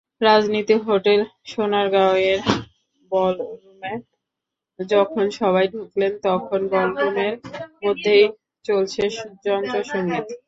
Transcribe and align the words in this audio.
রাজধানীর 0.21 0.79
হোটেল 0.87 1.19
সোনারগাঁওয়ের 1.45 2.39
বলরুমে 3.11 3.93
যখন 4.79 5.25
সবাই 5.39 5.65
ঢুকলেন, 5.73 6.11
তখন 6.27 6.59
বলরুমের 6.73 7.33
মধ্যেই 7.83 8.25
চলছে 8.65 9.03
যন্ত্রসংগীত। 9.45 10.27